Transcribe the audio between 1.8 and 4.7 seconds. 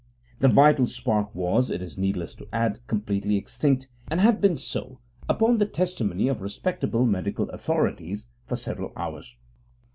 needless to add, completely extinct, and had been